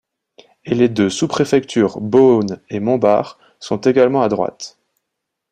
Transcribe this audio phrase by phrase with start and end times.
[0.65, 4.79] Et les deux sous-préfectures, Beaune et Montbard, sont également à droite.